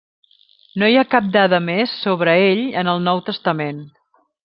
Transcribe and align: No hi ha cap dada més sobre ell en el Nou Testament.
No 0.83 0.89
hi 0.91 0.97
ha 1.01 1.09
cap 1.11 1.27
dada 1.35 1.61
més 1.67 1.95
sobre 2.07 2.37
ell 2.49 2.65
en 2.83 2.93
el 2.97 3.07
Nou 3.11 3.25
Testament. 3.33 3.89